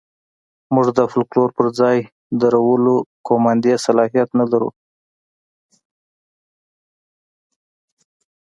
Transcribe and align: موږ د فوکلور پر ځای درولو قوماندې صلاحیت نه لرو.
موږ 0.73 0.87
د 0.97 0.99
فوکلور 1.11 1.49
پر 1.57 1.67
ځای 1.79 1.97
درولو 2.41 2.95
قوماندې 3.27 3.73
صلاحیت 3.85 4.29
نه 4.39 4.45
لرو. 4.51 4.69